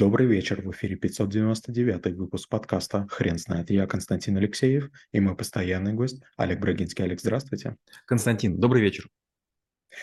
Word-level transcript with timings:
Добрый 0.00 0.26
вечер, 0.26 0.62
в 0.62 0.70
эфире 0.70 0.96
599 0.96 2.16
выпуск 2.16 2.48
подкаста 2.48 3.06
«Хрен 3.10 3.36
знает». 3.36 3.68
Я 3.68 3.86
Константин 3.86 4.38
Алексеев 4.38 4.90
и 5.12 5.20
мой 5.20 5.36
постоянный 5.36 5.92
гость 5.92 6.22
Олег 6.38 6.58
Брагинский. 6.58 7.04
Олег, 7.04 7.20
здравствуйте. 7.20 7.76
Константин, 8.06 8.58
добрый 8.58 8.80
вечер. 8.80 9.10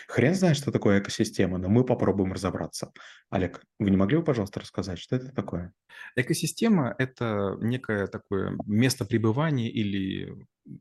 Хрен 0.08 0.36
знает, 0.36 0.56
что 0.56 0.72
такое 0.72 1.00
экосистема, 1.00 1.58
но 1.58 1.68
мы 1.68 1.84
попробуем 1.84 2.32
разобраться. 2.32 2.92
Олег, 3.32 3.60
вы 3.80 3.90
не 3.90 3.98
могли 3.98 4.18
бы, 4.18 4.24
пожалуйста, 4.24 4.60
рассказать, 4.60 5.00
что 5.00 5.16
это 5.16 5.32
такое? 5.32 5.74
Экосистема– 6.16 6.94
это 7.00 7.58
некое 7.60 8.06
такое 8.06 8.56
место 8.68 9.04
пребывания 9.04 9.72
или 9.72 10.32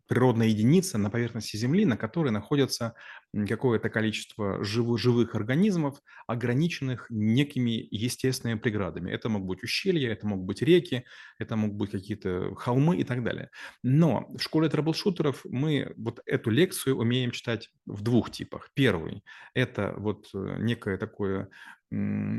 природная 0.06 0.48
единица 0.48 0.98
на 0.98 1.10
поверхности 1.10 1.56
Земли, 1.56 1.84
на 1.84 1.96
которой 1.96 2.30
находится 2.30 2.94
какое-то 3.48 3.88
количество 3.90 4.62
живых, 4.64 4.98
живых 4.98 5.34
организмов, 5.34 6.00
ограниченных 6.26 7.06
некими 7.10 7.86
естественными 7.90 8.58
преградами. 8.58 9.10
Это 9.10 9.28
могут 9.28 9.48
быть 9.48 9.62
ущелья, 9.62 10.12
это 10.12 10.26
могут 10.26 10.46
быть 10.46 10.62
реки, 10.62 11.04
это 11.38 11.56
могут 11.56 11.76
быть 11.76 11.90
какие-то 11.90 12.54
холмы 12.54 12.98
и 12.98 13.04
так 13.04 13.22
далее. 13.22 13.50
Но 13.82 14.26
в 14.36 14.40
школе 14.40 14.68
трэблшутеров 14.68 15.44
мы 15.44 15.92
вот 15.96 16.20
эту 16.26 16.50
лекцию 16.50 16.96
умеем 16.96 17.30
читать 17.30 17.70
в 17.86 18.02
двух 18.02 18.30
типах. 18.30 18.70
Первый– 18.74 19.22
это 19.54 19.94
вот 19.96 20.28
э, 20.34 20.56
некое 20.60 20.96
такое 20.98 21.48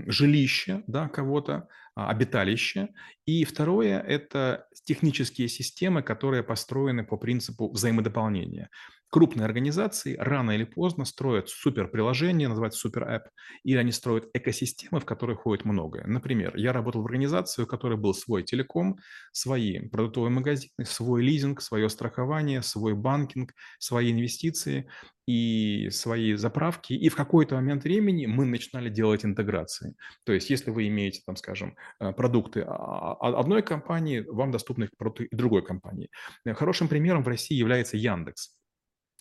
жилище 0.07 0.83
да, 0.87 1.07
кого-то, 1.07 1.67
а, 1.95 2.09
обиталище. 2.09 2.89
И 3.25 3.43
второе– 3.43 3.99
это 4.07 4.67
технические 4.83 5.47
системы, 5.47 6.01
которые 6.03 6.43
построены 6.43 7.03
по 7.03 7.17
принципу 7.17 7.71
взаимодополнения. 7.71 8.69
Крупные 9.09 9.45
организации 9.45 10.17
рано 10.19 10.51
или 10.51 10.65
поздно 10.65 11.05
строят 11.05 11.47
суперприложение, 11.47 12.49
называется 12.49 12.79
супер-эп, 12.79 13.23
или 13.63 13.77
они 13.77 13.93
строят 13.93 14.29
экосистемы, 14.33 14.99
в 14.99 15.05
которые 15.05 15.37
ходит 15.37 15.63
многое. 15.63 16.05
Например, 16.05 16.55
я 16.57 16.73
работал 16.73 17.01
в 17.01 17.05
организации, 17.05 17.61
у 17.61 17.67
которой 17.67 17.97
был 17.97 18.13
свой 18.13 18.43
телеком, 18.43 18.97
свои 19.31 19.79
продуктовые 19.87 20.31
магазины, 20.31 20.85
свой 20.85 21.23
лизинг, 21.23 21.61
свое 21.61 21.87
страхование, 21.87 22.61
свой 22.61 22.95
банкинг, 22.95 23.53
свои 23.79 24.11
инвестиции 24.11 24.89
и 25.25 25.89
свои 25.89 26.35
заправки, 26.35 26.93
и 26.93 27.09
в 27.09 27.15
какой-то 27.15 27.55
момент 27.55 27.83
времени 27.83 28.25
мы 28.25 28.45
начинали 28.45 28.89
делать 28.89 29.25
интеграции. 29.25 29.95
То 30.25 30.33
есть, 30.33 30.49
если 30.49 30.71
вы 30.71 30.87
имеете, 30.87 31.21
там, 31.25 31.35
скажем, 31.35 31.75
э, 31.99 32.13
продукты 32.13 32.61
а, 32.61 33.13
а, 33.13 33.39
одной 33.39 33.61
компании, 33.61 34.25
вам 34.27 34.51
доступны 34.51 34.89
продукты 34.97 35.27
другой 35.31 35.63
компании. 35.63 36.09
Хорошим 36.45 36.87
примером 36.87 37.23
в 37.23 37.27
России 37.27 37.55
является 37.55 37.97
Яндекс. 37.97 38.57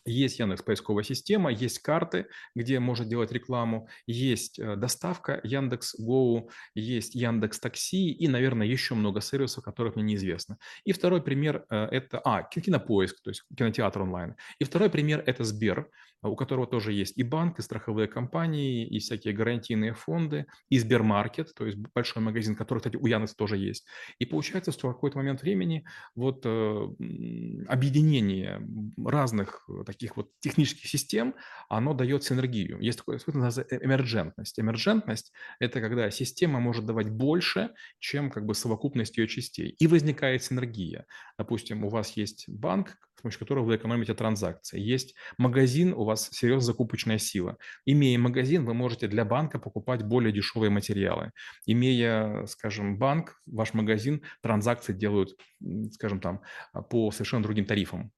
Есть 0.06 0.38
Яндекс 0.38 0.62
поисковая 0.62 1.04
система, 1.04 1.50
есть 1.50 1.80
карты, 1.80 2.26
где 2.54 2.78
можно 2.78 3.04
делать 3.04 3.32
рекламу, 3.32 3.88
есть 4.06 4.58
э, 4.58 4.76
доставка 4.76 5.40
Яндекс 5.42 5.98
Go, 6.00 6.48
есть 6.74 7.14
Яндекс 7.14 7.58
Такси 7.58 8.12
и, 8.12 8.28
наверное, 8.28 8.66
еще 8.66 8.94
много 8.94 9.20
сервисов, 9.20 9.64
которых 9.64 9.96
мне 9.96 10.04
неизвестно. 10.04 10.58
И 10.84 10.92
второй 10.92 11.22
пример 11.22 11.66
э,– 11.70 11.77
это, 11.90 12.20
а, 12.24 12.44
кинопоиск, 12.44 13.20
то 13.22 13.30
есть 13.30 13.42
кинотеатр 13.56 14.02
онлайн. 14.02 14.36
И 14.60 14.64
второй 14.64 14.90
пример– 14.90 15.22
это 15.27 15.42
Сбер, 15.42 15.90
у 16.22 16.36
которого 16.36 16.66
тоже 16.66 16.92
есть 16.92 17.16
и 17.16 17.22
банк, 17.22 17.58
и 17.58 17.62
страховые 17.62 18.08
компании, 18.08 18.86
и 18.86 18.98
всякие 18.98 19.34
гарантийные 19.34 19.94
фонды, 19.94 20.46
и 20.68 20.78
Сбермаркет, 20.78 21.54
то 21.54 21.66
есть 21.66 21.78
большой 21.94 22.22
магазин, 22.22 22.54
который, 22.54 22.78
кстати, 22.78 22.96
у 22.96 23.06
Яндекса 23.06 23.36
тоже 23.36 23.56
есть. 23.56 23.86
И 24.18 24.27
получается, 24.27 24.72
что 24.72 24.88
в 24.88 24.92
какой-то 24.92 25.18
момент 25.18 25.42
времени 25.42 25.84
вот 26.14 26.42
э, 26.44 26.88
объединение 27.68 28.62
разных 29.04 29.68
таких 29.84 29.95
таких 29.97 30.16
вот 30.16 30.30
технических 30.41 30.86
систем, 30.89 31.34
оно 31.69 31.94
дает 31.94 32.22
синергию. 32.22 32.80
Есть 32.80 32.98
такое, 32.98 33.19
что 33.19 33.33
называется 33.33 33.84
эмерджентность. 33.84 34.58
Эмерджентность– 34.61 35.33
это 35.61 35.80
когда 35.80 36.11
система 36.11 36.61
может 36.61 36.84
давать 36.84 37.11
больше, 37.11 37.70
чем 37.98 38.30
как 38.30 38.44
бы 38.44 38.55
совокупность 38.55 39.17
ее 39.17 39.27
частей. 39.27 39.70
И 39.78 39.86
возникает 39.86 40.42
синергия. 40.42 41.06
Допустим, 41.39 41.84
у 41.84 41.89
вас 41.89 42.17
есть 42.17 42.44
банк, 42.48 42.97
с 43.17 43.22
помощью 43.22 43.41
которого 43.41 43.64
вы 43.64 43.77
экономите 43.77 44.14
транзакции. 44.14 44.78
Есть 44.78 45.14
магазин, 45.39 45.95
у 45.95 46.05
вас 46.05 46.28
серьезная 46.30 46.67
закупочная 46.67 47.18
сила. 47.18 47.57
Имея 47.86 48.18
магазин, 48.18 48.64
вы 48.64 48.74
можете 48.74 49.08
для 49.08 49.24
банка 49.24 49.58
покупать 49.58 50.02
более 50.02 50.33
дешевые 50.33 50.70
материалы. 50.70 51.33
Имея, 51.64 52.45
скажем, 52.46 52.98
банк, 52.98 53.40
ваш 53.46 53.73
магазин, 53.73 54.23
транзакции 54.42 54.92
делают, 54.92 55.30
скажем 55.92 56.20
там, 56.20 56.42
по 56.90 57.11
совершенно 57.11 57.42
другим 57.42 57.64
тарифам. 57.64 58.13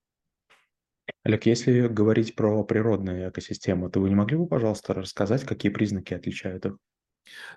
Олег, 1.29 1.47
если 1.47 1.87
говорить 1.87 2.35
про 2.35 2.65
природные 2.65 3.29
экосистемы, 3.31 3.89
то 3.89 4.01
вы 4.01 4.09
не 4.09 4.17
могли 4.17 4.37
бы, 4.37 4.49
пожалуйста, 4.49 4.95
рассказать, 4.95 5.45
какие 5.45 5.71
признаки 5.71 6.13
отличают 6.13 6.67
их? 6.67 6.77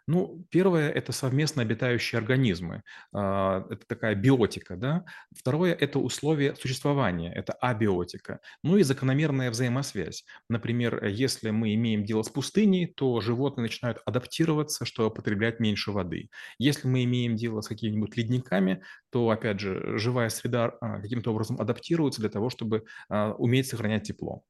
Ну, 0.07 0.45
первое– 0.49 0.89
это 0.89 1.11
совместно 1.11 1.61
обитающие 1.61 2.17
организмы. 2.19 2.83
А, 3.13 3.65
это 3.69 3.85
такая 3.87 4.15
биотика, 4.15 4.75
да. 4.75 5.05
Второе– 5.35 5.73
это 5.73 5.99
условия 5.99 6.55
существования, 6.55 7.31
это 7.33 7.53
абиотика. 7.53 8.39
Ну 8.63 8.77
и 8.77 8.83
закономерная 8.83 9.51
взаимосвязь. 9.51 10.25
Например, 10.49 11.03
если 11.05 11.49
мы 11.49 11.73
имеем 11.75 12.03
дело 12.03 12.23
с 12.23 12.29
пустыней, 12.29 12.87
то 12.87 13.21
животные 13.21 13.63
начинают 13.63 13.99
адаптироваться, 14.05 14.85
чтобы 14.85 15.13
потреблять 15.13 15.59
меньше 15.59 15.91
воды. 15.91 16.29
Если 16.57 16.87
мы 16.87 17.03
имеем 17.03 17.35
дело 17.35 17.61
с 17.61 17.67
какими-нибудь 17.67 18.17
ледниками, 18.17 18.83
то, 19.09 19.29
опять 19.29 19.59
же, 19.59 19.97
живая 19.97 20.29
среда 20.29 20.73
а, 20.81 20.99
каким-то 21.01 21.31
образом 21.31 21.59
адаптируется 21.59 22.21
для 22.21 22.29
того, 22.29 22.49
чтобы 22.49 22.85
а, 23.09 23.33
уметь 23.33 23.67
сохранять 23.67 24.03
тепло. 24.03 24.43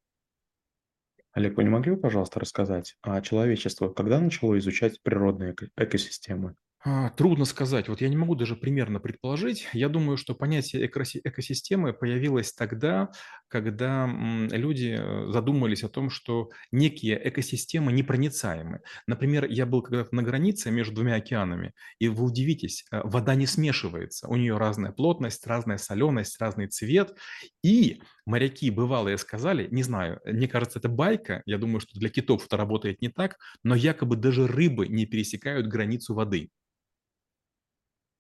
Олег, 1.33 1.57
вы 1.57 1.63
не 1.65 1.69
могли 1.69 1.91
бы, 1.91 1.97
пожалуйста, 1.99 2.39
рассказать, 2.39 2.95
а 3.01 3.19
человечество 3.21 3.89
когда 3.91 4.21
начало 4.21 4.57
изучать 4.59 5.01
природные 5.03 5.51
эко- 5.51 5.67
экосистемы? 5.75 6.55
А, 6.83 7.11
Трудно 7.11 7.45
сказать. 7.45 7.89
Вот 7.89 8.01
я 8.01 8.09
не 8.09 8.17
могу 8.17 8.33
даже 8.33 8.55
примерно 8.55 8.99
предположить. 8.99 9.67
Я 9.71 9.87
думаю, 9.87 10.17
что 10.17 10.33
понятие 10.33 10.87
экоси- 10.87 11.21
экосистемы 11.23 11.93
появилось 11.93 12.53
тогда, 12.53 13.11
когда 13.49 14.07
люди 14.49 14.97
э, 14.99 15.31
задумались 15.31 15.83
о 15.83 15.89
том, 15.89 16.09
что 16.09 16.49
некие 16.71 17.21
экосистемы 17.29 17.91
непроницаемы. 17.91 18.79
Например, 19.05 19.45
я 19.45 19.67
был 19.67 19.83
когда-то 19.83 20.15
на 20.15 20.23
границе 20.23 20.71
между 20.71 20.95
двумя 20.95 21.15
океанами, 21.15 21.73
и 21.99 22.07
вы 22.07 22.23
удивитесь, 22.25 22.83
э, 22.91 23.01
вода 23.03 23.35
не 23.35 23.45
смешивается. 23.45 24.27
У 24.27 24.35
нее 24.35 24.57
разная 24.57 24.91
плотность, 24.91 25.45
разная 25.45 25.77
соленость, 25.77 26.39
разный 26.41 26.65
цвет. 26.65 27.15
И 27.63 28.01
моряки 28.25 28.71
бывалые 28.71 29.19
сказали, 29.19 29.67
не 29.69 29.83
знаю, 29.83 30.19
мне 30.25 30.47
кажется, 30.47 30.79
это 30.79 30.89
байка, 30.89 31.43
я 31.45 31.59
думаю, 31.59 31.79
что 31.79 31.99
для 31.99 32.09
китов 32.09 32.45
это 32.47 32.57
работает 32.57 33.01
не 33.03 33.09
так, 33.09 33.37
но 33.63 33.75
якобы 33.75 34.15
даже 34.15 34.47
рыбы 34.47 34.87
не 34.87 35.05
пересекают 35.05 35.67
границу 35.67 36.15
воды. 36.15 36.49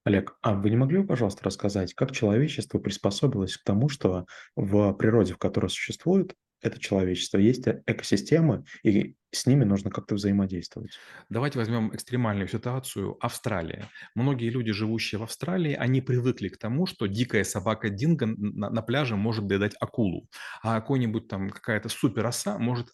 Олег, 0.03 0.35
а 0.41 0.55
вы 0.55 0.69
не 0.69 0.77
могли 0.77 0.99
бы, 0.99 1.07
пожалуйста, 1.07 1.43
рассказать, 1.43 1.93
как 1.93 2.11
человечество 2.11 2.79
приспособилось 2.79 3.57
к 3.57 3.63
тому, 3.63 3.87
что 3.87 4.25
в 4.55 4.93
природе, 4.93 5.33
в 5.33 5.37
которой 5.37 5.69
существует 5.69 6.35
это 6.61 6.79
человечество, 6.79 7.37
есть 7.37 7.67
э- 7.67 7.83
экосистемы, 7.87 8.65
и 8.83 9.15
с 9.31 9.45
ними 9.45 9.63
нужно 9.63 9.89
как-то 9.89 10.15
взаимодействовать? 10.15 10.91
Давайте 11.29 11.57
возьмем 11.57 11.93
экстремальную 11.95 12.47
ситуацию 12.47 13.17
Австралия. 13.19 13.89
Многие 14.15 14.49
люди, 14.49 14.71
живущие 14.71 15.19
в 15.19 15.23
Австралии, 15.23 15.73
они 15.73 16.01
привыкли 16.01 16.49
к 16.49 16.57
тому, 16.57 16.85
что 16.85 17.07
дикая 17.07 17.43
собака 17.43 17.89
Динго 17.89 18.25
на, 18.25 18.69
на 18.69 18.81
пляже 18.81 19.15
может 19.15 19.47
доедать 19.47 19.75
акулу, 19.79 20.27
а 20.61 20.79
какой-нибудь 20.79 21.27
там 21.27 21.49
какая-то 21.49 21.89
супер 21.89 22.25
оса 22.25 22.57
может 22.57 22.89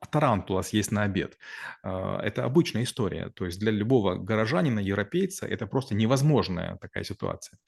а 0.00 0.06
тарантула 0.06 0.62
съесть 0.62 0.92
на 0.92 1.02
обед. 1.02 1.38
А, 1.82 2.20
это 2.20 2.44
обычная 2.44 2.84
история. 2.84 3.30
То 3.30 3.46
есть 3.46 3.58
для 3.58 3.70
любого 3.70 4.16
горожанина, 4.16 4.80
европейца 4.80 5.46
это 5.46 5.66
просто 5.66 5.94
невозможная 5.94 6.76
такая 6.76 7.04
ситуация. 7.04 7.58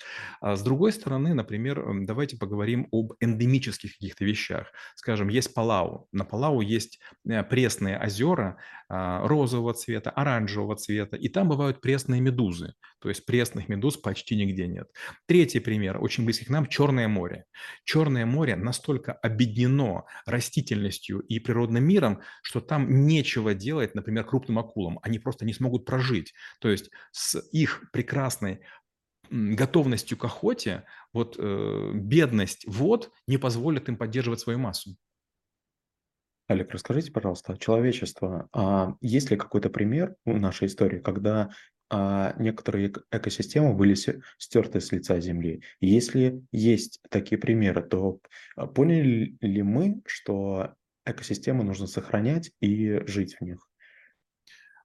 А 0.40 0.56
с 0.56 0.62
другой 0.62 0.92
стороны, 0.92 1.34
например, 1.34 1.84
давайте 2.04 2.36
поговорим 2.36 2.88
об 2.92 3.12
эндемических 3.20 3.92
каких-то 3.92 4.24
вещах. 4.24 4.68
Скажем, 4.94 5.28
есть 5.28 5.54
Палау. 5.54 6.08
На 6.12 6.24
Палау 6.24 6.60
есть 6.60 7.00
э, 7.28 7.42
пресные 7.42 7.98
озера 7.98 8.58
розового 8.90 9.74
цвета, 9.74 10.08
оранжевого 10.08 10.74
цвета, 10.76 11.16
и 11.18 11.28
там 11.28 11.50
бывают 11.50 11.82
пресные 11.82 12.22
медузы. 12.22 12.72
То 13.00 13.08
есть 13.08 13.24
пресных 13.26 13.68
медуз 13.68 13.96
почти 13.96 14.36
нигде 14.36 14.66
нет. 14.66 14.90
Третий 15.26 15.60
пример, 15.60 16.02
очень 16.02 16.24
близкий 16.24 16.46
к 16.46 16.50
нам, 16.50 16.66
Черное 16.66 17.08
море. 17.08 17.44
Черное 17.84 18.26
море 18.26 18.56
настолько 18.56 19.12
объединено 19.12 20.04
растительностью 20.26 21.20
и 21.20 21.38
природным 21.38 21.84
миром, 21.84 22.22
что 22.42 22.60
там 22.60 23.06
нечего 23.06 23.54
делать, 23.54 23.94
например, 23.94 24.24
крупным 24.24 24.58
акулам. 24.58 24.98
Они 25.02 25.18
просто 25.18 25.44
не 25.44 25.52
смогут 25.52 25.84
прожить. 25.84 26.34
То 26.60 26.68
есть 26.68 26.90
с 27.12 27.40
их 27.52 27.84
прекрасной 27.92 28.60
готовностью 29.30 30.16
к 30.16 30.24
охоте, 30.24 30.84
вот 31.12 31.36
э, 31.38 31.92
бедность 31.94 32.64
вод 32.66 33.12
не 33.26 33.36
позволит 33.36 33.88
им 33.88 33.96
поддерживать 33.96 34.40
свою 34.40 34.58
массу. 34.58 34.96
Олег, 36.48 36.70
расскажите, 36.70 37.12
пожалуйста, 37.12 37.58
человечество, 37.58 38.48
а 38.54 38.94
есть 39.02 39.30
ли 39.30 39.36
какой-то 39.36 39.68
пример 39.68 40.16
в 40.24 40.40
нашей 40.40 40.66
истории, 40.68 40.98
когда 40.98 41.50
а, 41.90 42.34
некоторые 42.38 42.88
эк- 42.88 43.02
экосистемы 43.10 43.74
были 43.74 43.94
стерты 44.38 44.80
с 44.80 44.92
лица 44.92 45.20
Земли? 45.20 45.62
Если 45.80 46.42
есть 46.52 47.00
такие 47.10 47.38
примеры, 47.38 47.82
то 47.82 48.20
поняли 48.74 49.36
ли 49.40 49.62
мы, 49.62 50.02
что 50.06 50.74
экосистемы 51.04 51.64
нужно 51.64 51.86
сохранять 51.86 52.52
и 52.60 53.00
жить 53.06 53.36
в 53.38 53.44
них? 53.44 53.67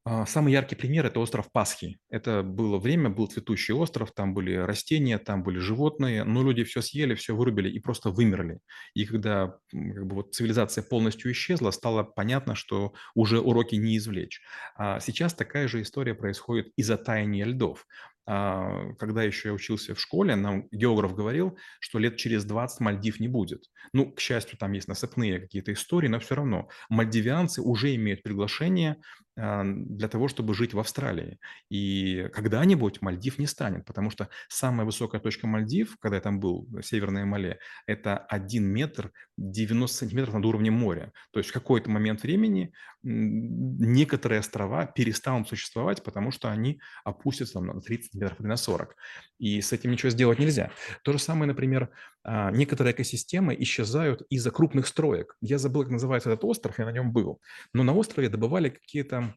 А, 0.06 0.26
самый 0.26 0.52
яркий 0.52 0.76
пример– 0.76 1.06
это 1.06 1.22
остров 1.22 1.50
Пасхи. 1.52 1.98
Это 2.10 2.44
было 2.44 2.78
время, 2.78 3.10
был 3.10 3.28
цветущий 3.28 3.74
остров, 3.74 4.12
там 4.12 4.34
были 4.34 4.54
растения, 4.56 5.18
там 5.18 5.44
были 5.44 5.60
животные, 5.60 6.26
но 6.26 6.44
люди 6.44 6.66
все 6.66 6.82
съели, 6.82 7.16
все 7.16 7.34
вырубили 7.34 7.70
и 7.70 7.80
просто 7.80 8.10
вымерли. 8.10 8.60
И 8.94 9.06
когда 9.06 9.56
как 9.72 10.06
бы, 10.06 10.16
вот, 10.16 10.36
цивилизация 10.36 10.84
полностью 10.84 11.32
исчезла, 11.32 11.72
стало 11.72 12.04
понятно, 12.04 12.54
что 12.56 12.94
уже 13.16 13.40
уроки 13.40 13.76
не 13.76 13.98
извлечь. 13.98 14.42
А 14.76 15.00
сейчас 15.00 15.34
такая 15.34 15.70
же 15.70 15.82
история 15.82 16.16
происходит 16.16 16.74
из-за 16.76 16.98
таяния 16.98 17.46
льдов. 17.46 17.86
А, 18.26 18.94
когда 19.00 19.24
еще 19.24 19.50
я 19.50 19.54
учился 19.54 19.96
в 19.96 20.00
школе, 20.00 20.36
нам 20.36 20.68
географ 20.72 21.14
говорил, 21.14 21.58
что 21.80 22.00
лет 22.00 22.16
через 22.18 22.46
20 22.46 22.80
Мальдив 22.80 23.20
не 23.20 23.28
будет. 23.28 23.66
Ну, 23.92 24.12
к 24.12 24.20
счастью, 24.20 24.58
там 24.58 24.72
есть 24.72 24.88
насыпные 24.88 25.40
какие-то 25.40 25.74
истории, 25.74 26.08
но 26.08 26.20
все 26.20 26.36
равно 26.36 26.70
мальдивианцы 26.90 27.62
уже 27.62 27.94
имеют 27.96 28.24
приглашение 28.24 28.98
для 29.36 30.08
того, 30.08 30.28
чтобы 30.28 30.54
жить 30.54 30.74
в 30.74 30.80
Австралии. 30.80 31.40
И 31.70 32.30
когда-нибудь 32.34 33.02
Мальдив 33.02 33.40
не 33.40 33.48
станет, 33.48 33.86
потому 33.86 34.12
что 34.12 34.30
самая 34.48 34.86
высокая 34.86 35.20
точка 35.20 35.48
Мальдив, 35.48 35.98
когда 36.00 36.18
я 36.18 36.22
там 36.22 36.40
был, 36.40 36.68
Северное 36.84 37.26
Мале, 37.26 37.60
это 37.88 38.18
1 38.18 38.64
метр 38.64 39.12
90 39.38 39.98
сантиметров 39.98 40.36
над 40.36 40.46
уровнем 40.46 40.74
моря. 40.74 41.12
То 41.32 41.40
есть 41.40 41.50
в 41.50 41.54
какой-то 41.54 41.90
момент 41.90 42.22
времени 42.22 42.74
некоторые 43.02 44.40
острова 44.40 44.86
перестанут 44.86 45.50
существовать, 45.50 46.04
потому 46.04 46.32
что 46.32 46.50
они 46.50 46.80
опустятся 47.04 47.60
на 47.60 47.82
30 47.82 48.12
сантиметров 48.12 48.40
или 48.40 48.48
на 48.48 48.58
40. 48.58 48.96
И 49.40 49.62
с 49.62 49.74
этим 49.74 49.92
ничего 49.92 50.10
сделать 50.10 50.40
нельзя. 50.40 50.72
То 51.04 51.12
же 51.12 51.20
самое, 51.20 51.48
например, 51.48 51.90
а, 52.13 52.13
некоторые 52.26 52.94
экосистемы 52.94 53.56
исчезают 53.60 54.24
из-за 54.30 54.52
крупных 54.52 54.88
строек. 54.88 55.36
Я 55.42 55.58
забыл, 55.58 55.84
как 55.84 55.92
называется 55.92 56.30
этот 56.30 56.46
остров, 56.46 56.80
я 56.80 56.86
на 56.86 56.92
нем 56.92 57.12
был. 57.12 57.42
Но 57.74 57.84
на 57.84 57.94
острове 57.94 58.30
добывали 58.30 58.70
какие-то 58.70 59.36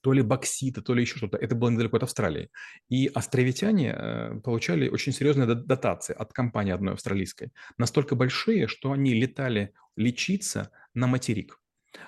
то 0.00 0.12
ли 0.12 0.22
боксита, 0.22 0.80
то 0.82 0.94
ли 0.94 1.02
еще 1.02 1.18
что-то. 1.18 1.36
Это 1.36 1.54
было 1.54 1.70
недалеко 1.70 1.96
от 1.96 2.04
Австралии. 2.04 2.50
И 2.88 3.08
островитяне 3.08 3.94
э, 3.94 4.40
получали 4.44 4.88
очень 4.88 5.12
серьезные 5.12 5.46
дотации 5.54 6.14
от 6.14 6.32
компании 6.32 6.72
одной 6.72 6.94
австралийской. 6.94 7.52
Настолько 7.78 8.14
большие, 8.14 8.68
что 8.68 8.92
они 8.92 9.14
летали 9.14 9.74
лечиться 9.96 10.70
на 10.94 11.06
материк. 11.06 11.60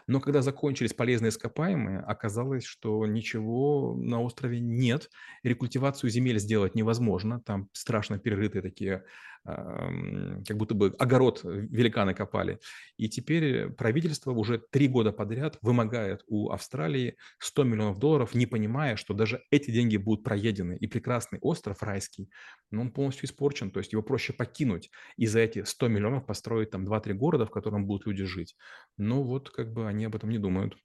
Но 0.06 0.20
когда 0.20 0.42
закончились 0.42 0.92
полезные 0.92 1.30
ископаемые, 1.30 2.00
оказалось, 2.00 2.64
что 2.64 3.06
ничего 3.06 3.96
на 3.96 4.20
острове 4.20 4.60
нет. 4.60 5.10
Рекультивацию 5.42 6.10
земель 6.10 6.38
сделать 6.38 6.74
невозможно. 6.74 7.40
Там 7.40 7.68
страшно 7.72 8.18
перерытые 8.18 8.62
такие 8.62 9.04
как 9.44 10.56
будто 10.56 10.74
бы 10.74 10.94
огород 10.98 11.40
великаны 11.44 12.14
копали. 12.14 12.58
И 12.96 13.08
теперь 13.08 13.70
правительство 13.70 14.32
уже 14.32 14.58
три 14.58 14.88
года 14.88 15.12
подряд 15.12 15.58
вымогает 15.62 16.22
у 16.26 16.50
Австралии 16.50 17.16
100 17.38 17.64
миллионов 17.64 17.98
долларов, 17.98 18.34
не 18.34 18.46
понимая, 18.46 18.96
что 18.96 19.14
даже 19.14 19.42
эти 19.50 19.70
деньги 19.70 19.96
будут 19.96 20.24
проедены. 20.24 20.76
И 20.76 20.86
прекрасный 20.86 21.38
остров 21.40 21.82
райский, 21.82 22.30
но 22.70 22.82
он 22.82 22.92
полностью 22.92 23.26
испорчен, 23.26 23.70
то 23.70 23.80
есть 23.80 23.92
его 23.92 24.02
проще 24.02 24.32
покинуть 24.32 24.90
и 25.16 25.26
за 25.26 25.40
эти 25.40 25.64
100 25.64 25.88
миллионов 25.88 26.26
построить 26.26 26.70
там 26.70 26.86
2-3 26.86 27.14
города, 27.14 27.46
в 27.46 27.50
котором 27.50 27.86
будут 27.86 28.06
люди 28.06 28.24
жить. 28.24 28.56
Но 28.96 29.22
вот 29.22 29.50
как 29.50 29.72
бы 29.72 29.88
они 29.88 30.04
об 30.04 30.16
этом 30.16 30.30
не 30.30 30.38
думают. 30.38 30.76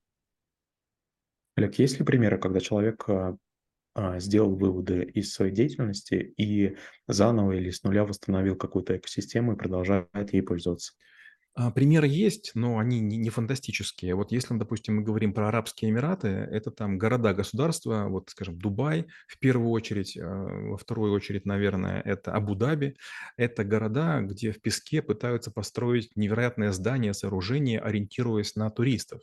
Олег, 1.56 1.76
есть 1.80 2.00
ли 2.00 2.06
примеры, 2.06 2.38
когда 2.38 2.60
человек 2.60 3.06
а, 3.08 3.38
сделал 4.18 4.56
выводы 4.56 5.04
из 5.04 5.34
своей 5.34 5.54
деятельности 5.54 6.16
и 6.38 6.78
заново 7.08 7.54
или 7.54 7.70
с 7.72 7.84
нуля 7.84 8.06
восстановил 8.06 8.56
какую-то 8.56 8.98
экосистему 8.98 9.54
и 9.54 9.58
продолжает 9.58 10.10
ей 10.34 10.42
пользоваться. 10.42 10.94
А, 11.58 11.72
примеры 11.72 12.06
есть, 12.08 12.52
но 12.54 12.80
они 12.80 13.00
не, 13.00 13.30
фантастические. 13.30 14.16
Вот 14.16 14.34
если, 14.34 14.58
допустим, 14.58 14.98
мы 14.98 15.04
говорим 15.04 15.34
про 15.34 15.48
Арабские 15.48 15.90
Эмираты, 15.90 16.28
это 16.28 16.70
там 16.70 16.98
города-государства, 16.98 18.08
вот, 18.10 18.30
скажем, 18.30 18.60
Дубай 18.60 19.08
в 19.28 19.40
первую 19.40 19.70
очередь, 19.70 20.18
а, 20.18 20.26
во 20.26 20.78
вторую 20.78 21.14
очередь, 21.14 21.46
наверное, 21.46 22.02
это 22.02 22.34
Абу-Даби. 22.34 22.98
Это 23.38 23.64
города, 23.64 24.20
где 24.20 24.52
в 24.52 24.62
песке 24.62 25.02
пытаются 25.02 25.50
построить 25.50 26.12
невероятное 26.18 26.74
здание, 26.74 27.14
сооружение, 27.14 27.80
ориентируясь 27.80 28.58
на 28.58 28.70
туристов. 28.70 29.22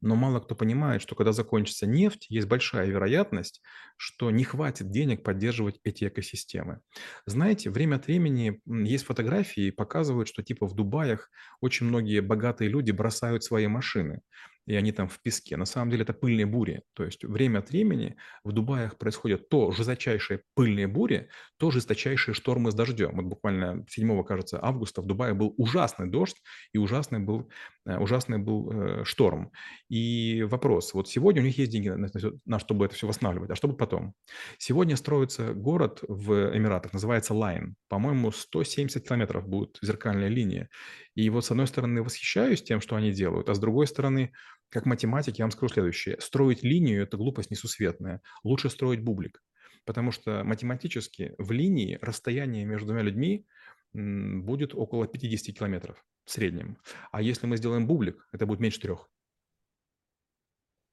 Но 0.00 0.16
мало 0.16 0.40
кто 0.40 0.54
понимает, 0.54 1.02
что 1.02 1.14
когда 1.14 1.32
закончится 1.32 1.86
нефть, 1.86 2.26
есть 2.30 2.48
большая 2.48 2.86
вероятность, 2.86 3.60
что 3.96 4.30
не 4.30 4.44
хватит 4.44 4.90
денег 4.90 5.22
поддерживать 5.22 5.80
эти 5.84 6.08
экосистемы. 6.08 6.80
Знаете, 7.26 7.70
время 7.70 7.96
от 7.96 8.06
времени 8.06 8.60
есть 8.66 9.04
фотографии, 9.04 9.70
показывают, 9.70 10.28
что 10.28 10.42
типа 10.42 10.66
в 10.66 10.74
Дубаях 10.74 11.30
очень 11.60 11.73
очень 11.74 11.86
многие 11.86 12.20
богатые 12.20 12.70
люди 12.70 12.92
бросают 12.92 13.42
свои 13.42 13.66
машины 13.66 14.20
и 14.66 14.74
они 14.76 14.92
там 14.92 15.08
в 15.08 15.20
песке. 15.20 15.56
На 15.56 15.66
самом 15.66 15.90
деле 15.90 16.04
это 16.04 16.14
пыльные 16.14 16.46
бури. 16.46 16.82
То 16.94 17.04
есть 17.04 17.24
время 17.24 17.58
от 17.58 17.70
времени 17.70 18.16
в 18.44 18.52
Дубаях 18.52 18.96
происходят 18.96 19.48
то 19.48 19.72
жесточайшие 19.72 20.40
пыльные 20.54 20.86
бури, 20.86 21.28
то 21.58 21.70
жесточайшие 21.70 22.34
штормы 22.34 22.70
с 22.70 22.74
дождем. 22.74 23.16
Вот 23.16 23.26
буквально 23.26 23.84
7, 23.88 24.24
кажется, 24.24 24.58
августа 24.62 25.02
в 25.02 25.06
Дубае 25.06 25.34
был 25.34 25.54
ужасный 25.58 26.10
дождь 26.10 26.40
и 26.72 26.78
ужасный 26.78 27.18
был, 27.18 27.50
ужасный 27.86 28.38
был 28.38 28.70
э, 28.70 29.04
шторм. 29.04 29.50
И 29.88 30.42
вопрос, 30.48 30.94
вот 30.94 31.08
сегодня 31.08 31.42
у 31.42 31.44
них 31.44 31.58
есть 31.58 31.70
деньги 31.70 31.88
на 31.88 32.58
чтобы 32.58 32.86
это 32.86 32.94
все 32.94 33.06
восстанавливать, 33.06 33.50
а 33.50 33.54
что 33.54 33.68
будет 33.68 33.78
потом? 33.78 34.14
Сегодня 34.58 34.96
строится 34.96 35.52
город 35.52 36.02
в 36.08 36.56
Эмиратах, 36.56 36.92
называется 36.92 37.34
Лайн. 37.34 37.76
По-моему, 37.88 38.32
170 38.32 39.06
километров 39.06 39.46
будет 39.46 39.78
зеркальная 39.82 40.28
линия. 40.28 40.68
И 41.14 41.28
вот 41.30 41.44
с 41.44 41.50
одной 41.50 41.66
стороны 41.66 42.02
восхищаюсь 42.02 42.62
тем, 42.62 42.80
что 42.80 42.96
они 42.96 43.12
делают, 43.12 43.48
а 43.48 43.54
с 43.54 43.58
другой 43.58 43.86
стороны 43.86 44.32
как 44.74 44.86
математик 44.86 45.38
я 45.38 45.44
вам 45.44 45.52
скажу 45.52 45.72
следующее. 45.72 46.16
Строить 46.20 46.64
линию– 46.64 47.02
это 47.04 47.16
глупость 47.16 47.50
несусветная. 47.52 48.20
Лучше 48.42 48.70
строить 48.70 49.04
бублик. 49.04 49.40
Потому 49.84 50.10
что 50.10 50.42
математически 50.42 51.34
в 51.38 51.52
линии 51.52 51.98
расстояние 52.02 52.64
между 52.64 52.86
двумя 52.86 53.02
людьми 53.02 53.46
будет 53.94 54.74
около 54.74 55.06
50 55.06 55.56
километров 55.56 56.04
в 56.24 56.30
среднем. 56.30 56.78
А 57.12 57.22
если 57.22 57.46
мы 57.46 57.56
сделаем 57.56 57.86
бублик, 57.86 58.28
это 58.32 58.46
будет 58.46 58.60
меньше 58.60 58.80
трех. 58.80 59.08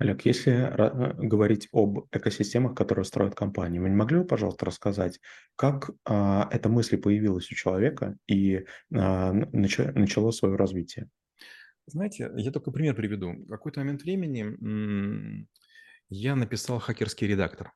Олег, 0.01 0.25
если 0.25 0.51
э, 0.51 1.13
говорить 1.13 1.69
об 1.71 2.07
экосистемах, 2.11 2.75
которые 2.75 3.05
строят 3.05 3.35
компании, 3.35 3.77
вы 3.77 3.89
не 3.89 3.95
могли 3.95 4.17
бы, 4.17 4.25
пожалуйста, 4.25 4.65
рассказать, 4.65 5.19
как 5.55 5.91
а, 6.05 6.49
эта 6.51 6.69
мысль 6.69 6.97
появилась 6.97 7.51
у 7.51 7.55
человека 7.55 8.17
и 8.27 8.65
а, 8.91 9.31
начало 9.31 10.31
свое 10.31 10.55
развитие? 10.55 11.07
Знаете, 11.85 12.31
я 12.35 12.51
только 12.51 12.71
пример 12.71 12.95
приведу. 12.95 13.33
В 13.33 13.47
какой-то 13.47 13.81
момент 13.81 14.01
времени 14.01 15.45
я 16.09 16.35
написал 16.35 16.79
хакерский 16.79 17.27
редактор, 17.27 17.71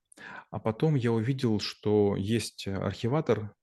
а 0.50 0.60
потом 0.60 0.96
я 0.96 1.12
увидел, 1.12 1.60
что 1.60 2.16
есть 2.16 2.68
архиватор 2.68 3.54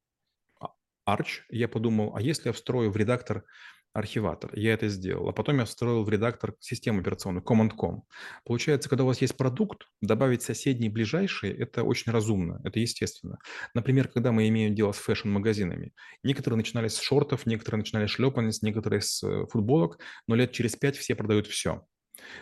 Arch. 1.08 1.42
Я 1.50 1.68
подумал, 1.68 2.14
а 2.14 2.22
если 2.22 2.48
я 2.48 2.52
встрою 2.52 2.90
в 2.90 2.96
редактор 2.96 3.44
архиватор. 3.92 4.50
Я 4.54 4.72
это 4.72 4.88
сделал. 4.88 5.28
А 5.28 5.32
потом 5.32 5.58
я 5.58 5.64
встроил 5.64 6.02
в 6.02 6.08
редактор 6.08 6.54
системы 6.60 7.00
операционной 7.00 7.42
Command.com. 7.42 8.04
Получается, 8.44 8.88
когда 8.88 9.04
у 9.04 9.06
вас 9.06 9.20
есть 9.20 9.36
продукт, 9.36 9.86
добавить 10.00 10.42
соседние 10.42 10.90
ближайшие– 10.90 11.54
это 11.58 11.82
очень 11.82 12.10
разумно, 12.10 12.60
это 12.64 12.80
естественно. 12.80 13.38
Например, 13.74 14.08
когда 14.08 14.32
мы 14.32 14.48
имеем 14.48 14.74
дело 14.74 14.92
с 14.92 14.98
фэшн-магазинами. 14.98 15.92
Некоторые 16.22 16.56
начинали 16.56 16.88
с 16.88 17.00
шортов, 17.00 17.46
некоторые 17.46 17.80
начинали 17.80 18.06
с 18.06 18.10
шлепанец, 18.10 18.62
некоторые 18.62 19.02
с 19.02 19.22
э, 19.22 19.46
футболок, 19.50 19.98
но 20.26 20.34
лет 20.34 20.52
через 20.52 20.74
пять 20.76 20.96
все 20.96 21.14
продают 21.14 21.46
все. 21.46 21.84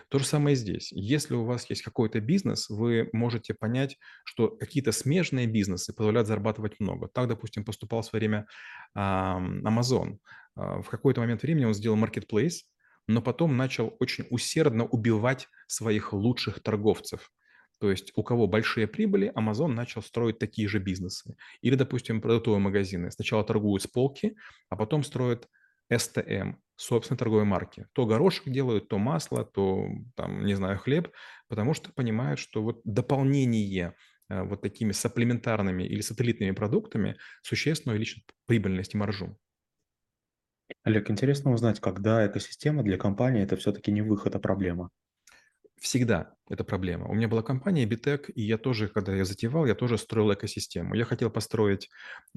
То 0.09 0.19
же 0.19 0.25
самое 0.25 0.57
здесь. 0.57 0.93
Если 0.93 1.35
у 1.35 1.45
вас 1.45 1.69
есть 1.71 1.83
какой-то 1.83 2.21
бизнес, 2.21 2.69
вы 2.69 3.09
можете 3.13 3.55
понять, 3.55 3.99
что 4.25 4.49
какие-то 4.49 4.93
смежные 4.93 5.47
бизнесы 5.47 5.95
позволяют 5.95 6.29
зарабатывать 6.29 6.79
много. 6.81 7.09
Так, 7.09 7.29
допустим, 7.29 7.65
поступал 7.65 8.03
в 8.03 8.07
свое 8.07 8.21
время 8.21 8.47
Amazon. 8.97 10.19
А, 10.57 10.83
в 10.83 10.89
какой-то 10.89 11.21
момент 11.21 11.43
времени 11.43 11.65
он 11.65 11.75
сделал 11.75 11.97
marketplace, 11.97 12.65
но 13.07 13.23
потом 13.23 13.57
начал 13.57 13.97
очень 13.99 14.27
усердно 14.31 14.85
убивать 14.85 15.49
своих 15.67 16.13
лучших 16.13 16.63
торговцев. 16.63 17.31
То 17.81 17.91
есть 17.91 18.13
у 18.15 18.23
кого 18.23 18.47
большие 18.47 18.87
прибыли, 18.87 19.33
Amazon 19.35 19.69
начал 19.69 20.03
строить 20.03 20.39
такие 20.39 20.69
же 20.69 20.79
бизнесы. 20.79 21.35
Или, 21.63 21.77
допустим, 21.77 22.21
продуктовые 22.21 22.61
магазины. 22.61 23.11
Сначала 23.11 23.43
торгуют 23.43 23.83
с 23.83 23.87
полки, 23.87 24.37
а 24.69 24.77
потом 24.77 25.03
строят 25.03 25.49
STM, 25.91 26.57
собственной 26.81 27.19
торговой 27.19 27.45
марки. 27.45 27.87
То 27.93 28.07
горошек 28.07 28.49
делают, 28.49 28.89
то 28.89 28.99
масло, 28.99 29.45
то, 29.45 29.87
там, 30.17 30.45
не 30.45 30.55
знаю, 30.55 30.79
хлеб, 30.79 31.13
потому 31.49 31.75
что 31.75 31.93
понимают, 31.93 32.41
что 32.41 32.63
вот 32.63 32.81
дополнение 32.85 33.95
э, 34.29 34.43
вот 34.43 34.63
такими 34.63 34.93
сапплементарными 34.93 35.83
или 35.83 36.01
сателлитными 36.01 36.53
продуктами 36.53 37.17
существенно 37.43 37.93
увеличит 37.93 38.25
прибыльность 38.47 38.95
и 38.95 38.97
маржу. 38.97 39.39
Олег, 40.83 41.11
интересно 41.11 41.53
узнать, 41.53 41.81
когда 41.81 42.27
экосистема 42.27 42.83
для 42.83 42.97
компании– 42.97 43.43
это 43.43 43.57
все-таки 43.57 43.93
не 43.93 44.03
выход, 44.03 44.35
а 44.35 44.39
проблема. 44.39 44.91
Всегда 45.81 46.35
это 46.51 46.63
проблема. 46.63 47.07
У 47.07 47.15
меня 47.15 47.27
была 47.27 47.43
компания 47.43 47.87
Bitec, 47.87 48.31
и 48.33 48.43
я 48.43 48.59
тоже, 48.59 48.89
когда 48.89 49.15
я 49.15 49.25
затевал, 49.25 49.65
я 49.65 49.75
тоже 49.75 49.97
строил 49.97 50.33
экосистему. 50.35 50.95
Я 50.95 51.07
хотел 51.07 51.31
построить 51.31 51.89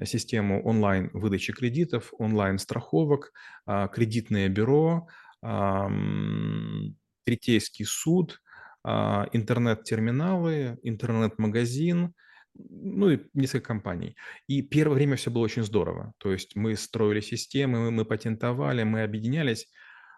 систему 0.02 0.64
онлайн 0.64 1.10
выдачи 1.12 1.52
кредитов, 1.52 2.14
онлайн 2.18 2.58
страховок, 2.58 3.32
а, 3.66 3.88
кредитное 3.88 4.48
бюро, 4.48 5.08
третейский 7.24 7.84
суд, 7.84 8.40
а, 8.82 9.28
интернет-терминалы, 9.32 10.78
интернет-магазин, 10.82 12.14
ну 12.54 13.10
и 13.10 13.18
несколько 13.34 13.66
компаний. 13.68 14.16
И 14.46 14.62
первое 14.62 14.94
время 14.94 15.16
все 15.16 15.30
было 15.30 15.42
очень 15.42 15.64
здорово. 15.64 16.14
То 16.16 16.32
есть 16.32 16.56
мы 16.56 16.76
строили 16.76 17.20
системы, 17.20 17.90
мы 17.90 18.06
патентовали, 18.06 18.84
мы 18.84 19.02
объединялись. 19.02 19.68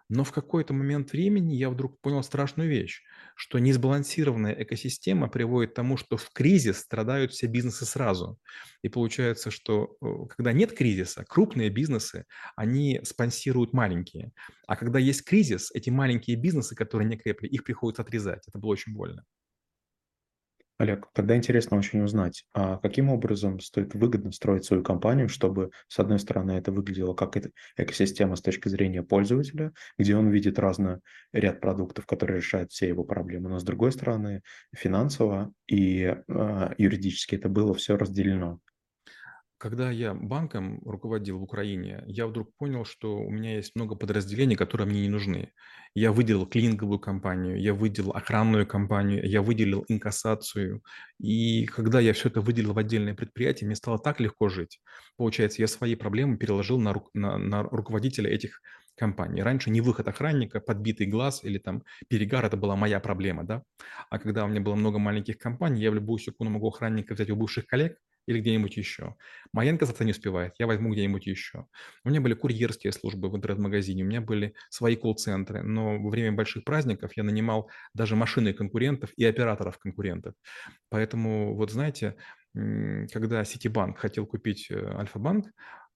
Но 0.08 0.22
в 0.22 0.32
какой-то 0.32 0.72
момент 0.72 1.12
времени 1.12 1.54
я 1.54 1.68
вдруг 1.68 2.00
понял 2.00 2.22
страшную 2.22 2.68
вещь, 2.68 3.02
что 3.34 3.58
несбалансированная 3.58 4.52
экосистема 4.62 5.28
приводит 5.28 5.72
к 5.72 5.74
тому, 5.74 5.96
что 5.96 6.16
в 6.16 6.30
кризис 6.30 6.78
страдают 6.78 7.32
все 7.32 7.46
бизнесы 7.48 7.84
сразу. 7.86 8.38
И 8.82 8.88
получается, 8.88 9.50
что 9.50 9.96
э, 10.00 10.06
когда 10.28 10.52
нет 10.52 10.72
кризиса, 10.72 11.24
крупные 11.28 11.70
бизнесы, 11.70 12.24
они 12.54 13.00
спонсируют 13.02 13.72
маленькие. 13.72 14.30
А 14.68 14.76
когда 14.76 15.00
есть 15.00 15.24
кризис, 15.24 15.70
эти 15.72 15.90
маленькие 15.90 16.36
бизнесы, 16.36 16.76
которые 16.76 17.08
не 17.08 17.16
крепли, 17.16 17.48
их 17.48 17.64
приходится 17.64 18.02
отрезать. 18.02 18.46
Это 18.46 18.58
было 18.58 18.70
очень 18.70 18.94
больно. 18.94 19.24
Олег, 20.78 21.08
тогда 21.14 21.34
интересно 21.34 21.78
очень 21.78 22.02
узнать, 22.02 22.44
а 22.52 22.76
каким 22.76 23.08
образом 23.08 23.60
стоит 23.60 23.94
выгодно 23.94 24.30
строить 24.30 24.66
свою 24.66 24.82
компанию, 24.82 25.28
чтобы, 25.30 25.70
с 25.88 25.98
одной 25.98 26.18
стороны, 26.18 26.52
это 26.52 26.70
выглядело 26.70 27.14
как 27.14 27.38
эта 27.38 27.50
экосистема 27.78 28.36
с 28.36 28.42
точки 28.42 28.68
зрения 28.68 29.02
пользователя, 29.02 29.72
где 29.98 30.16
он 30.16 30.28
видит 30.28 30.58
разный 30.58 30.98
ряд 31.32 31.60
продуктов, 31.60 32.04
которые 32.04 32.38
решают 32.38 32.72
все 32.72 32.88
его 32.88 33.04
проблемы, 33.04 33.48
но 33.48 33.58
с 33.58 33.64
другой 33.64 33.90
стороны, 33.90 34.42
финансово 34.74 35.50
и 35.66 36.14
э, 36.28 36.74
юридически 36.76 37.36
это 37.36 37.48
было 37.48 37.72
все 37.72 37.96
разделено. 37.96 38.60
Когда 39.58 39.90
я 39.90 40.12
банком 40.12 40.80
руководил 40.84 41.38
в 41.38 41.42
Украине, 41.42 42.04
я 42.06 42.26
вдруг 42.26 42.54
понял, 42.58 42.84
что 42.84 43.16
у 43.16 43.30
меня 43.30 43.56
есть 43.56 43.74
много 43.74 43.94
подразделений, 43.94 44.54
которые 44.54 44.86
мне 44.86 45.00
не 45.02 45.08
нужны. 45.08 45.52
Я 45.94 46.12
выделил 46.12 46.44
клининговую 46.46 46.98
компанию, 46.98 47.58
я 47.58 47.72
выделил 47.72 48.10
охранную 48.10 48.66
компанию, 48.66 49.26
я 49.26 49.40
выделил 49.40 49.82
инкассацию. 49.88 50.82
И 51.18 51.64
когда 51.66 52.00
я 52.00 52.12
все 52.12 52.28
это 52.28 52.42
выделил 52.42 52.74
в 52.74 52.78
отдельное 52.78 53.14
предприятие, 53.14 53.66
мне 53.66 53.76
стало 53.76 53.98
так 53.98 54.20
легко 54.20 54.50
жить. 54.50 54.80
Получается, 55.16 55.62
я 55.62 55.68
свои 55.68 55.94
проблемы 55.94 56.36
переложил 56.36 56.78
на, 56.78 56.90
ру- 56.90 57.08
на, 57.14 57.38
на 57.38 57.62
руководителя 57.62 58.30
этих 58.30 58.60
компаний. 58.94 59.42
Раньше 59.42 59.70
не 59.70 59.80
выход 59.80 60.06
охранника, 60.08 60.60
подбитый 60.60 61.06
глаз 61.06 61.42
или 61.44 61.56
там 61.56 61.82
перегар, 62.08 62.44
это 62.44 62.58
была 62.58 62.76
моя 62.76 63.00
проблема, 63.00 63.44
да. 63.44 63.62
А 64.10 64.18
когда 64.18 64.44
у 64.44 64.48
меня 64.48 64.60
было 64.60 64.74
много 64.74 64.98
маленьких 64.98 65.38
компаний, 65.38 65.82
я 65.82 65.90
в 65.90 65.94
любую 65.94 66.18
секунду 66.18 66.52
могу 66.52 66.68
охранника 66.68 67.14
взять 67.14 67.30
у 67.30 67.36
бывших 67.36 67.66
коллег, 67.66 67.96
или 68.26 68.40
где-нибудь 68.40 68.76
еще. 68.76 69.16
Моя 69.52 69.70
инкассация 69.70 70.04
не 70.04 70.10
успевает, 70.10 70.54
я 70.58 70.66
возьму 70.66 70.92
где-нибудь 70.92 71.26
еще. 71.26 71.66
У 72.04 72.08
меня 72.08 72.20
были 72.20 72.34
курьерские 72.34 72.92
службы 72.92 73.30
в 73.30 73.36
интернет-магазине, 73.36 74.04
у 74.04 74.06
меня 74.06 74.20
были 74.20 74.54
свои 74.68 74.96
колл-центры, 74.96 75.62
но 75.62 75.98
во 75.98 76.10
время 76.10 76.36
больших 76.36 76.64
праздников 76.64 77.16
я 77.16 77.22
нанимал 77.22 77.70
даже 77.94 78.16
машины 78.16 78.52
конкурентов 78.52 79.10
и 79.16 79.24
операторов 79.24 79.78
конкурентов. 79.78 80.34
Поэтому, 80.88 81.54
вот 81.54 81.70
знаете, 81.70 82.16
когда 83.12 83.44
Ситибанк 83.44 83.98
хотел 83.98 84.26
купить 84.26 84.70
э, 84.70 84.94
Альфа-банк, 84.96 85.46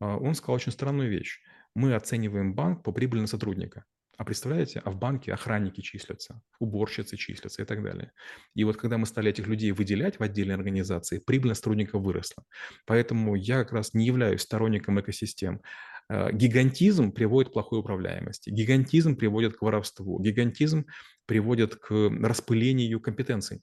а, 0.01 0.17
он 0.17 0.35
сказал 0.35 0.57
очень 0.57 0.73
странную 0.73 1.11
вещь. 1.11 1.41
Мы 1.75 1.95
оцениваем 1.95 2.55
банк 2.55 2.83
по 2.83 2.93
прибыли 2.93 3.21
на 3.21 3.27
сотрудника. 3.27 3.85
А 4.21 4.25
представляете, 4.25 4.83
а 4.85 4.91
в 4.91 4.99
банке 4.99 5.33
охранники 5.33 5.81
числятся, 5.81 6.43
уборщицы 6.59 7.17
числятся 7.17 7.63
и 7.63 7.65
так 7.65 7.83
далее. 7.83 8.13
И 8.55 8.65
вот 8.65 8.77
когда 8.77 8.99
мы 8.99 9.07
стали 9.07 9.31
этих 9.31 9.47
людей 9.47 9.73
выделять 9.73 10.19
в 10.19 10.23
отдельные 10.23 10.57
организации, 10.57 11.21
прибыльность 11.21 11.61
сотрудников 11.61 12.03
выросла. 12.03 12.45
Поэтому 12.85 13.35
я 13.35 13.65
как 13.65 13.73
раз 13.73 13.95
не 13.95 14.05
являюсь 14.05 14.43
сторонником 14.43 15.01
экосистем. 15.01 15.63
Э, 16.11 16.31
гигантизм 16.35 17.13
приводит 17.13 17.49
к 17.49 17.55
плохой 17.55 17.79
управляемости, 17.79 18.51
гигантизм 18.51 19.17
приводит 19.17 19.57
к 19.57 19.63
воровству, 19.63 20.21
гигантизм 20.21 20.85
приводит 21.25 21.77
к 21.77 21.91
распылению 21.91 23.01
компетенций. 23.01 23.63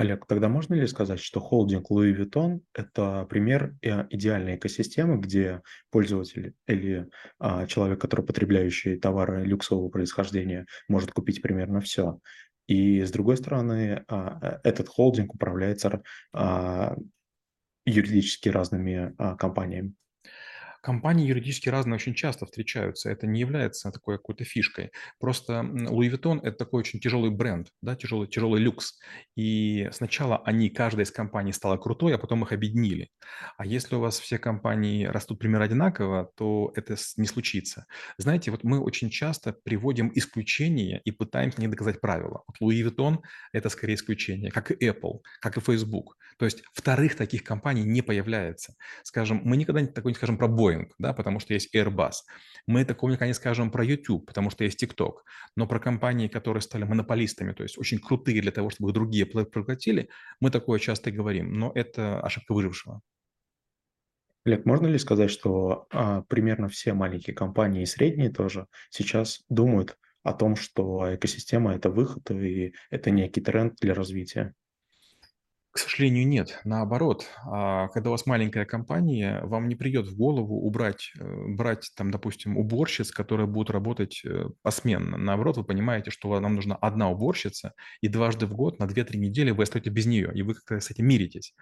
Олег, 0.00 0.24
тогда 0.24 0.48
можно 0.48 0.72
ли 0.72 0.86
сказать, 0.86 1.20
что 1.20 1.40
холдинг 1.40 1.90
Louis 1.90 2.16
Vuitton– 2.16 2.62
это 2.72 3.26
пример 3.28 3.74
э, 3.82 4.06
идеальной 4.08 4.56
экосистемы, 4.56 5.18
где 5.18 5.60
пользователь 5.90 6.54
или 6.66 7.10
а, 7.38 7.66
человек, 7.66 8.00
который 8.00 8.24
потребляющий 8.24 8.98
товары 8.98 9.44
люксового 9.44 9.90
происхождения, 9.90 10.64
может 10.88 11.12
купить 11.12 11.42
примерно 11.42 11.82
все. 11.82 12.18
И 12.66 13.02
с 13.02 13.10
другой 13.10 13.36
стороны, 13.36 14.02
а, 14.08 14.38
э, 14.40 14.60
этот 14.70 14.88
холдинг 14.88 15.34
управляется 15.34 16.02
а, 16.32 16.96
юридически 17.84 18.48
разными 18.48 19.14
а, 19.18 19.36
компаниями. 19.36 19.92
Компании 20.80 21.26
юридически 21.26 21.68
разные 21.68 21.96
очень 21.96 22.14
часто 22.14 22.46
встречаются. 22.46 23.10
Это 23.10 23.26
не 23.26 23.40
является 23.40 23.90
такой 23.90 24.16
какой-то 24.16 24.44
фишкой. 24.44 24.92
Просто 25.18 25.60
Louis 25.62 26.10
Vuitton– 26.10 26.40
это 26.42 26.56
такой 26.56 26.80
очень 26.80 27.00
тяжелый 27.00 27.30
бренд, 27.30 27.68
да, 27.82 27.96
тяжелый, 27.96 28.28
тяжелый 28.28 28.60
люкс. 28.60 28.98
И 29.36 29.88
сначала 29.92 30.38
они, 30.44 30.70
каждая 30.70 31.04
из 31.04 31.10
компаний 31.10 31.52
стала 31.52 31.76
крутой, 31.76 32.14
а 32.14 32.18
потом 32.18 32.44
их 32.44 32.52
объединили. 32.52 33.10
А 33.56 33.66
если 33.66 33.96
у 33.96 34.00
вас 34.00 34.18
все 34.18 34.38
компании 34.38 35.04
растут 35.04 35.38
примерно 35.38 35.66
одинаково, 35.66 36.30
то 36.36 36.72
это 36.74 36.96
не 37.16 37.26
случится. 37.26 37.86
Знаете, 38.16 38.50
вот 38.50 38.64
мы 38.64 38.80
очень 38.80 39.10
часто 39.10 39.52
приводим 39.52 40.10
исключения 40.14 41.00
и 41.04 41.10
пытаемся 41.10 41.60
не 41.60 41.68
доказать 41.68 42.00
правила. 42.00 42.42
Вот 42.46 42.56
Louis 42.60 42.82
Vuitton– 42.82 43.18
это 43.52 43.68
скорее 43.68 43.94
исключение, 43.94 44.50
как 44.50 44.70
и 44.70 44.88
Apple, 44.88 45.20
как 45.40 45.56
и 45.56 45.60
Facebook. 45.60 46.16
То 46.38 46.46
есть 46.46 46.62
вторых 46.72 47.16
таких 47.16 47.44
компаний 47.44 47.82
не 47.82 48.00
появляется. 48.00 48.74
Скажем, 49.02 49.42
мы 49.44 49.58
никогда 49.58 49.84
такой 49.86 50.12
не 50.12 50.16
скажем 50.16 50.38
про 50.38 50.48
Boeing, 50.48 50.69
Boeing, 50.70 50.90
да, 50.98 51.12
потому 51.12 51.40
что 51.40 51.54
есть 51.54 51.74
Airbus. 51.74 52.12
Мы 52.66 52.84
такого 52.84 53.10
никогда 53.10 53.26
не 53.26 53.34
скажем 53.34 53.70
про 53.70 53.84
YouTube, 53.84 54.26
потому 54.26 54.50
что 54.50 54.64
есть 54.64 54.82
TikTok. 54.82 55.14
Но 55.56 55.66
про 55.66 55.80
компании, 55.80 56.28
которые 56.28 56.60
стали 56.62 56.84
монополистами, 56.84 57.52
то 57.52 57.62
есть 57.62 57.78
очень 57.78 57.98
крутые 57.98 58.40
для 58.42 58.52
того, 58.52 58.70
чтобы 58.70 58.92
другие 58.92 59.26
проглотили, 59.26 60.08
мы 60.40 60.50
такое 60.50 60.78
часто 60.78 61.10
говорим. 61.10 61.52
Но 61.52 61.72
это 61.74 62.20
ошибка 62.20 62.52
выжившего. 62.52 63.00
Олег, 64.44 64.64
можно 64.64 64.86
ли 64.86 64.98
сказать, 64.98 65.30
что 65.30 65.86
а, 65.90 66.22
примерно 66.22 66.68
все 66.68 66.94
маленькие 66.94 67.36
компании 67.36 67.82
и 67.82 67.86
средние 67.86 68.30
тоже 68.30 68.66
сейчас 68.88 69.44
думают 69.50 69.98
о 70.22 70.32
том, 70.32 70.56
что 70.56 71.14
экосистема– 71.14 71.74
это 71.74 71.90
выход 71.90 72.30
и 72.30 72.74
это 72.90 73.10
некий 73.10 73.40
тренд 73.42 73.74
для 73.80 73.92
развития? 73.92 74.54
К 75.72 75.78
сожалению, 75.78 76.26
нет. 76.26 76.58
Наоборот, 76.64 77.26
а, 77.46 77.86
когда 77.88 78.10
у 78.10 78.12
вас 78.12 78.26
маленькая 78.26 78.64
компания, 78.64 79.40
вам 79.44 79.68
не 79.68 79.76
придет 79.76 80.08
в 80.08 80.16
голову 80.16 80.56
убрать, 80.66 81.12
э, 81.16 81.24
брать 81.46 81.92
там, 81.96 82.10
допустим, 82.10 82.56
уборщиц, 82.58 83.12
которые 83.12 83.46
будут 83.46 83.70
работать 83.70 84.20
э, 84.24 84.46
посменно. 84.62 85.16
Наоборот, 85.16 85.58
вы 85.58 85.64
понимаете, 85.64 86.10
что 86.10 86.40
нам 86.40 86.56
нужна 86.56 86.74
одна 86.74 87.08
уборщица, 87.08 87.74
и 88.00 88.08
дважды 88.08 88.46
в 88.46 88.54
год 88.54 88.80
на 88.80 88.86
2-3 88.88 89.16
недели 89.18 89.52
вы 89.52 89.62
остаетесь 89.62 89.92
без 89.92 90.06
нее, 90.06 90.32
и 90.34 90.42
вы 90.42 90.54
как-то 90.54 90.80
с 90.80 90.90
этим 90.90 91.06
миритесь. 91.06 91.54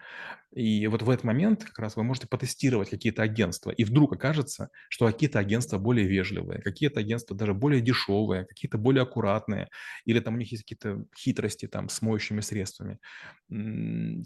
И 0.54 0.86
вот 0.86 1.02
в 1.02 1.10
этот 1.10 1.24
момент 1.24 1.64
как 1.64 1.78
раз 1.78 1.96
вы 1.96 2.02
можете 2.04 2.26
потестировать 2.28 2.90
какие-то 2.90 3.22
агентства, 3.22 3.70
и 3.70 3.84
вдруг 3.84 4.12
окажется, 4.14 4.70
что 4.88 5.06
какие-то 5.06 5.38
агентства 5.38 5.78
более 5.78 6.06
вежливые, 6.06 6.62
какие-то 6.62 7.00
агентства 7.00 7.36
даже 7.36 7.54
более 7.54 7.80
дешевые, 7.82 8.44
какие-то 8.46 8.78
более 8.78 9.02
аккуратные, 9.02 9.68
или 10.06 10.20
там 10.20 10.34
у 10.34 10.38
них 10.38 10.50
есть 10.52 10.64
какие-то 10.64 11.04
хитрости 11.16 11.66
там 11.66 11.88
с 11.88 12.00
моющими 12.02 12.40
средствами 12.40 12.98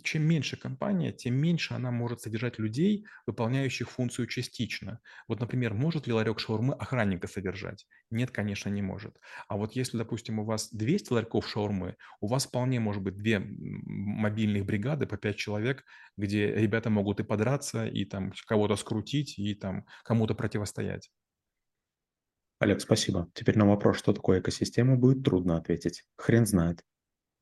чем 0.05 0.23
меньше 0.23 0.57
компания, 0.57 1.13
тем 1.13 1.35
меньше 1.35 1.75
она 1.75 1.91
может 1.91 2.21
содержать 2.21 2.59
людей, 2.59 3.07
выполняющих 3.27 3.91
функцию 3.91 4.27
частично. 4.27 5.01
Вот, 5.29 5.41
например, 5.41 5.75
может 5.75 6.07
ли 6.07 6.13
ларек 6.13 6.39
шаурмы 6.41 6.75
охранника 6.75 7.29
содержать? 7.29 7.87
Нет, 8.11 8.31
конечно, 8.31 8.69
не 8.69 8.83
может. 8.83 9.19
А 9.49 9.57
вот 9.57 9.73
если, 9.73 9.99
допустим, 9.99 10.39
у 10.39 10.45
вас 10.45 10.71
200 10.73 11.13
ларьков 11.13 11.49
шаурмы, 11.49 11.97
у 12.21 12.27
вас 12.27 12.47
вполне 12.47 12.81
может 12.81 13.03
быть 13.03 13.17
две 13.17 13.41
мобильных 13.41 14.65
бригады 14.65 15.07
по 15.07 15.17
5 15.17 15.37
человек, 15.37 15.85
где 16.17 16.55
ребята 16.55 16.91
могут 16.91 17.21
и 17.21 17.25
подраться, 17.25 17.87
и 17.87 18.05
там 18.05 18.33
кого-то 18.47 18.77
скрутить, 18.77 19.39
и 19.39 19.55
там 19.55 19.87
кому-то 20.05 20.35
противостоять. 20.35 21.11
Олег, 22.61 22.81
спасибо. 22.81 23.31
Теперь 23.35 23.59
на 23.59 23.67
вопрос, 23.67 23.99
что 23.99 24.13
такое 24.13 24.41
экосистема, 24.41 24.97
будет 24.97 25.25
трудно 25.25 25.57
ответить. 25.57 26.05
Хрен 26.17 26.47
знает. 26.47 26.85